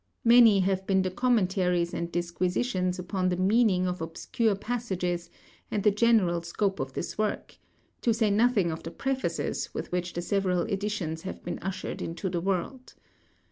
Many 0.23 0.61
have 0.61 0.87
been 0.87 1.03
the 1.03 1.11
commentaries 1.11 1.93
and 1.93 2.11
disquisitions 2.11 2.97
upon 2.97 3.29
the 3.29 3.37
meaning 3.37 3.87
of 3.87 4.01
obscure 4.01 4.55
passages 4.55 5.29
and 5.69 5.83
the 5.83 5.91
general 5.91 6.41
scope 6.41 6.79
of 6.79 6.93
this 6.93 7.19
work; 7.19 7.57
to 8.01 8.11
say 8.11 8.31
nothing 8.31 8.71
of 8.71 8.81
the 8.81 8.89
prefaces 8.89 9.71
with 9.75 9.91
which 9.91 10.13
the 10.13 10.21
several 10.23 10.61
editions 10.63 11.21
have 11.21 11.43
been 11.43 11.59
ushered 11.59 12.01
into 12.01 12.29
the 12.31 12.41
world. 12.41 12.95